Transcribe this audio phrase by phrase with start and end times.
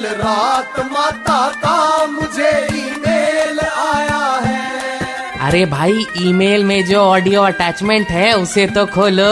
[0.00, 8.08] कल रात माता का मुझे ईमेल आया है। अरे भाई ईमेल में जो ऑडियो अटैचमेंट
[8.08, 9.24] है उसे तो खोलो।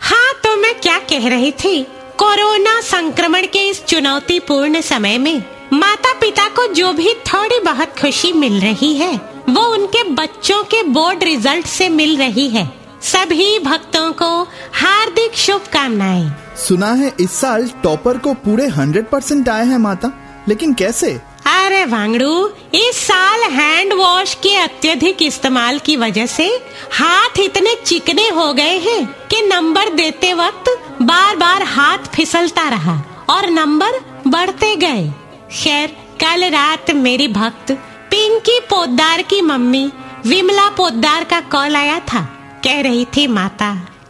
[0.00, 1.82] हाँ तो मैं क्या कह रही थी?
[2.18, 8.32] कोरोना संक्रमण के इस चुनौतीपूर्ण समय में माता पिता को जो भी थोड़ी बहुत खुशी
[8.32, 9.12] मिल रही है
[9.50, 12.66] वो उनके बच्चों के बोर्ड रिज़ल्ट से मिल रही है।
[13.04, 14.32] सभी भक्तों को
[14.74, 20.10] हार्दिक शुभकामनाएँ। सुना है इस साल टॉपर को पूरे हंड्रेड परसेंट आए हैं माता,
[20.48, 21.10] लेकिन कैसे?
[21.46, 26.46] अरे वांगड़ू, इस साल हैंड वॉश के अत्यधिक इस्तेमाल की वजह से
[26.92, 30.70] हाथ इतने चिकने हो गए हैं कि नंबर देते वक्त
[31.02, 35.08] बार बार हाथ फिसलता रहा और नंबर बढ़ते गए।
[35.52, 35.88] खैर,
[36.20, 37.72] कल रात मेरी भक्त
[38.10, 39.90] पिंकी पोदार की मम्मी
[40.26, 42.24] विमला पोदार का कॉल आया था।
[42.64, 43.66] कह रही थी, माता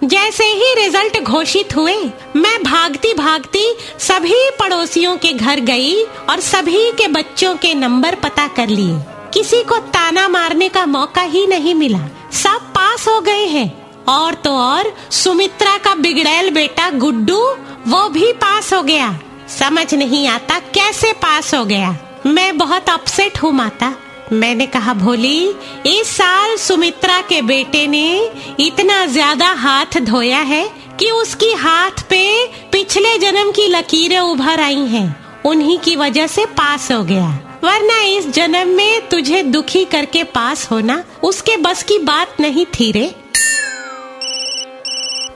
[0.07, 1.97] जैसे ही रिज़ल्ट घोषित हुए,
[2.37, 8.49] मैं भागती भागती सभी पड़ोसियों के घर गई और सभी के बच्चों के नंबर पता
[8.49, 9.01] कर लिए।
[9.35, 12.01] किसी को ताना मारने का मौका ही नहीं मिला।
[12.33, 17.57] सब पास हो गए हैं। और तो और सुमित्रा का बिगड़ैल बेटा गुड्डू,
[17.89, 19.19] वो भी पास हो गया।
[19.59, 23.95] समझ नहीं आता कैसे पास हो गया। मैं बहुत अपसेट हूँ, माता।
[24.33, 25.49] मैंने कहा, भोली,
[25.87, 32.47] इस साल सुमित्रा के बेटे ने इतना ज़्यादा हाथ धोया है कि उसकी हाथ पे
[32.73, 37.29] पिछले जन्म की लकीरें उभर आई हैं। उन्हीं की वजह से पास हो गया।
[37.65, 42.93] वरना इस जन्म में तुझे दुखी करके पास होना, उसके बस की बात नहीं थी
[42.93, 43.15] रे।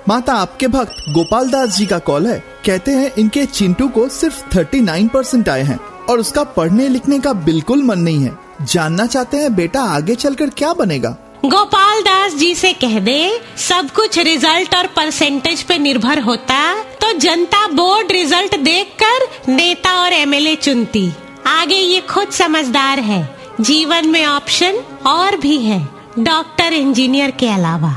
[0.08, 4.48] माता, आपके भक्त गोपाल दास जी का कॉल है। कहते हैं, इनके चिंटू को सिर्फ़
[4.48, 9.36] 39 परसेंट आए हैं और उसका पढ़ने लिखने का बिल्कुल मन नहीं है। जानना चाहते
[9.36, 11.10] हैं बेटा आगे चलकर क्या बनेगा?
[11.44, 16.58] गोपाल दास जी से कह दे सब कुछ रिज़ल्ट और परसेंटेज पे निर्भर होता
[16.94, 21.12] तो जनता बोर्ड रिज़ल्ट देखकर नेता और एमएलए चुनती।
[21.46, 23.22] आगे ये खुद समझदार है
[23.60, 25.80] जीवन में ऑप्शन और भी है
[26.18, 27.94] डॉक्टर इंजीनियर के अलावा।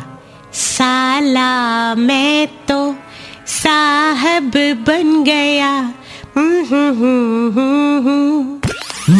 [0.53, 2.95] साला मैं तो
[3.47, 4.51] साहब
[4.87, 5.71] बन गया।
[6.37, 7.51] हम्म, हम्म, हम्म,